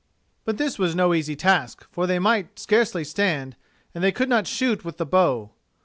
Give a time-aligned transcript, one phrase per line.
[0.45, 3.55] But this was no easy task, for they might scarcely stand,
[3.93, 5.51] and they could not shoot with the bow.